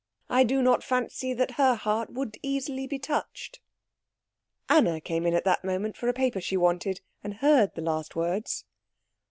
[0.31, 3.59] I do not fancy that her heart would easily be touched."
[4.67, 8.15] Anna came in at that moment for a paper she wanted, and heard the last
[8.15, 8.65] words.